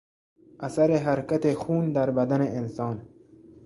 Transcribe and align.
اثر 0.59 0.91
حرکت 0.91 1.53
خون 1.53 1.91
در 1.91 2.11
بدن 2.11 2.41
انسان 2.41 3.09